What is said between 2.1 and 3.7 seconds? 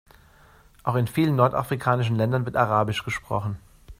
Ländern wird arabisch gesprochen.